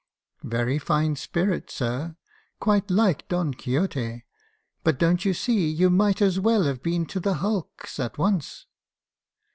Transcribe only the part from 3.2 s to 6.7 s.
Don Quixote; but don't you see you might as well